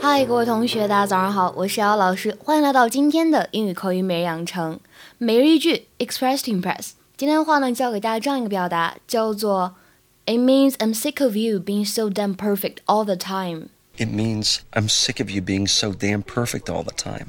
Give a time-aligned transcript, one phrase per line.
[0.00, 4.80] 嗨，各位同学，大家早上好，我是姚老师，欢迎来到今天的英语口语每日养成
[5.18, 6.92] 每日一句 Express to Impress。
[7.18, 9.74] 今天的话呢，教给大家这样一个表达，叫做
[10.24, 13.68] It means I'm sick of you being so damn perfect all the time.
[13.98, 17.26] It means I'm sick of you being so damn perfect all the time.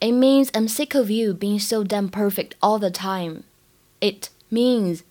[0.00, 3.44] It means I'm sick of you being so damn perfect all the time.
[4.02, 5.02] It means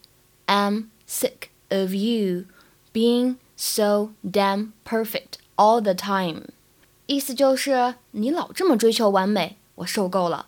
[0.47, 2.45] I'm sick of you
[2.93, 6.49] being so damn perfect all the time.
[7.07, 10.47] 意思就是你老这么追求完美，我受够了。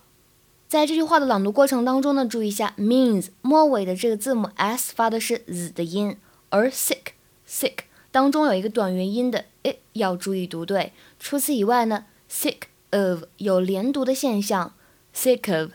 [0.68, 6.16] 在这句话的朗读过程当中呢，注意一下 means 末尾的这个字母 s 发的是 z 的音，
[6.50, 7.12] 而 sick
[7.48, 7.78] sick
[8.10, 10.92] 当中有一个短元音的 i 要注意读对。
[11.18, 14.74] 除此以外呢，sick of 有连读的现象
[15.14, 15.70] ，sick of。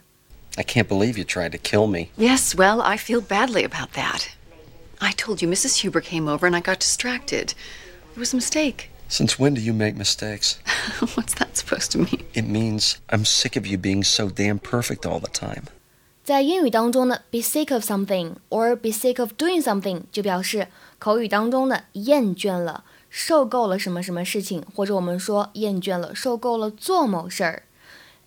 [0.57, 2.11] I can't believe you tried to kill me.
[2.17, 4.29] Yes, well, I feel badly about that.
[5.01, 5.83] I told you Mrs.
[5.83, 7.55] Huber came over and I got distracted.
[8.15, 8.91] It was a mistake.
[9.09, 10.59] Since when do you make mistakes?
[11.15, 12.25] What's that supposed to mean?
[12.35, 15.69] It means I'm sick of you being so damn perfect all the time.
[16.25, 27.63] 在英语当中呢，be sick of something or be sick of doing something 就表示口语当中的厌倦了、受够了什么什么事情，或者我们说厌倦了、受够了做某事儿。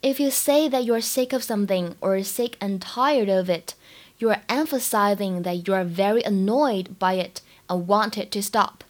[0.01, 3.73] If you say that you're sick of something or sick and tired of it,
[4.17, 8.83] you're emphasizing that you're very annoyed by it and want it to stop.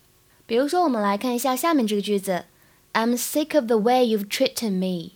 [0.45, 2.45] 比如说，我们来看一下下面这个句子：
[2.94, 5.11] I'm sick of the way you've treated me.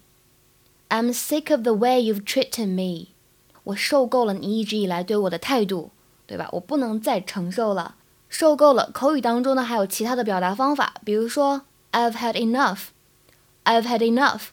[0.90, 3.08] I'm sick of the way you've treated me.
[3.64, 5.92] 我受够了你一直以来对我的态度，
[6.28, 6.48] 对吧？
[6.52, 7.96] 我不能再承受了，
[8.30, 8.92] 受够了。
[8.94, 12.90] 口语当中呢还有其他的表达方法，比如说 I've had enough,
[13.64, 14.50] I've had enough，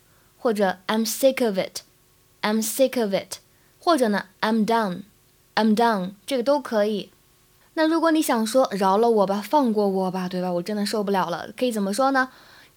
[0.48, 1.82] 或者 I'm sick of it,
[2.42, 3.40] I'm sick of it，
[3.82, 5.02] 或者呢 I'm done,
[5.56, 7.10] I'm done，这个都可以。
[7.74, 10.54] 那如果你想说饶了我吧，放过我吧，对吧？
[10.54, 12.30] 我真的受不了了，可以怎么说呢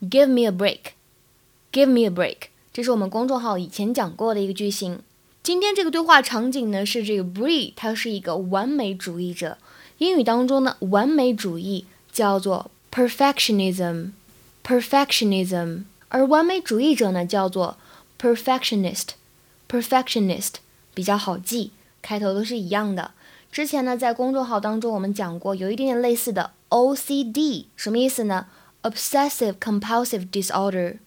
[0.02, 4.98] ？Give me a break，Give me a break，这是我们公众号以前讲过的一个句型。
[5.44, 9.58] 今天这个对话场景呢是这个 Bree，他是一个完美主义者。
[9.98, 17.78] 英语当中呢，完美主义叫做 perfectionism，perfectionism，而完美主义者呢叫做
[18.20, 20.56] perfectionist，perfectionist，
[20.92, 21.70] 比较好记，
[22.02, 23.12] 开头都是一样的。
[23.50, 28.46] 之前呢，在公众号当中我们讲过，有一点点类似的 OCD，什么意思呢
[28.82, 30.98] ？Obsessive Compulsive Disorder。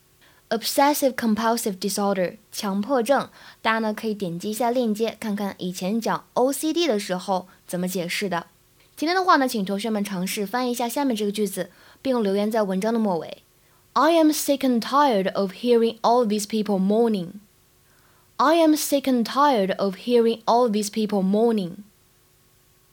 [0.50, 3.30] Obsessive Compulsive Disorder 强迫症，
[3.62, 8.46] 大家呢可以点击一下链接，看看以前讲 OCD 的时候怎么解释的。
[8.96, 11.72] 今天的话呢，请同学们尝试翻译一下下面这个句子，
[12.02, 13.41] 并留言在文章的末尾。
[13.94, 17.41] I am sick and tired of hearing all these people moaning.
[18.36, 21.78] I am sick and tired of hearing all these people moaning.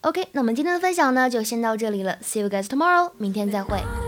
[0.01, 2.17] OK，那我们今天的分享呢就先到这里了。
[2.23, 3.98] See you guys tomorrow，明天再会。